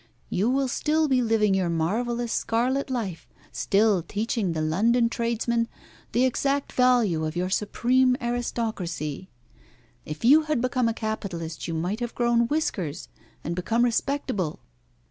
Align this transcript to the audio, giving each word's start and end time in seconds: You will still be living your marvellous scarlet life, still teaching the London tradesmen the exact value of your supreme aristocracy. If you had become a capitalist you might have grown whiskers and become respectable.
You 0.31 0.49
will 0.49 0.67
still 0.67 1.07
be 1.07 1.21
living 1.21 1.53
your 1.53 1.69
marvellous 1.69 2.33
scarlet 2.33 2.89
life, 2.89 3.27
still 3.51 4.01
teaching 4.01 4.53
the 4.53 4.61
London 4.63 5.09
tradesmen 5.09 5.67
the 6.11 6.25
exact 6.25 6.73
value 6.73 7.23
of 7.23 7.35
your 7.35 7.51
supreme 7.51 8.17
aristocracy. 8.19 9.29
If 10.03 10.25
you 10.25 10.41
had 10.41 10.59
become 10.59 10.89
a 10.89 10.95
capitalist 10.95 11.67
you 11.67 11.75
might 11.75 11.99
have 11.99 12.15
grown 12.15 12.47
whiskers 12.47 13.09
and 13.43 13.55
become 13.55 13.85
respectable. 13.85 14.61